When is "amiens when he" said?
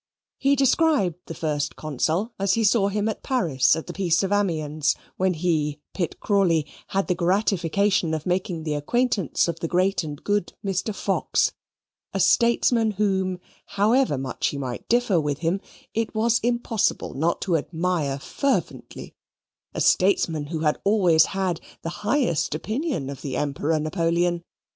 4.31-5.79